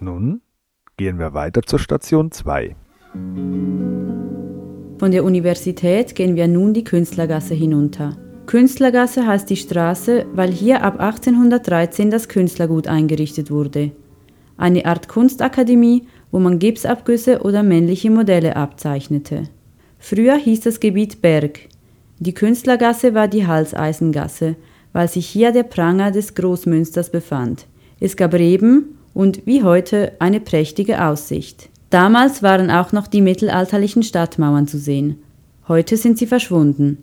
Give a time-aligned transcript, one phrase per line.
[0.00, 0.42] Nun
[0.96, 2.76] gehen wir weiter zur Station 2.
[4.98, 8.16] Von der Universität gehen wir nun die Künstlergasse hinunter.
[8.46, 13.90] Künstlergasse heißt die Straße, weil hier ab 1813 das Künstlergut eingerichtet wurde.
[14.56, 19.44] Eine Art Kunstakademie, wo man Gipsabgüsse oder männliche Modelle abzeichnete.
[19.98, 21.58] Früher hieß das Gebiet Berg.
[22.20, 24.54] Die Künstlergasse war die Halseisengasse,
[24.92, 27.66] weil sich hier der Pranger des Großmünsters befand.
[27.98, 31.70] Es gab Reben und wie heute eine prächtige Aussicht.
[31.90, 35.16] Damals waren auch noch die mittelalterlichen Stadtmauern zu sehen.
[35.66, 36.98] Heute sind sie verschwunden.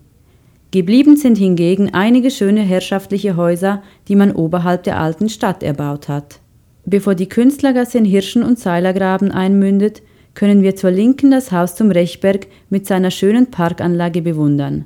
[0.72, 6.40] Geblieben sind hingegen einige schöne herrschaftliche Häuser, die man oberhalb der alten Stadt erbaut hat.
[6.86, 10.02] Bevor die Künstlergasse in Hirschen und Seilergraben einmündet,
[10.36, 14.86] können wir zur Linken das Haus zum Rechberg mit seiner schönen Parkanlage bewundern.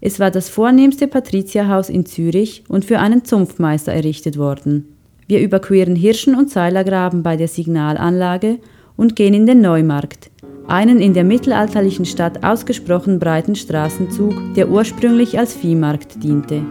[0.00, 4.86] Es war das vornehmste Patrizierhaus in Zürich und für einen Zunftmeister errichtet worden.
[5.32, 8.58] Wir überqueren Hirschen und Seilergraben bei der Signalanlage
[8.98, 10.30] und gehen in den Neumarkt,
[10.68, 16.62] einen in der mittelalterlichen Stadt ausgesprochen breiten Straßenzug, der ursprünglich als Viehmarkt diente.